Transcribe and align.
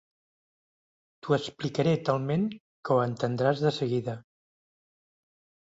T'ho 1.21 1.35
explicaré 1.37 1.93
talment 2.09 2.49
que 2.89 2.97
ho 2.97 3.05
entendràs 3.05 3.63
de 3.69 3.75
seguida. 3.79 4.19